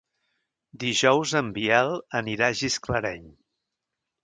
Dijous 0.83 1.33
en 1.41 1.51
Biel 1.59 1.93
anirà 2.23 2.49
a 2.55 2.59
Gisclareny. 2.63 3.31